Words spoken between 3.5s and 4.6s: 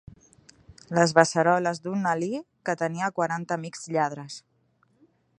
amics lladres.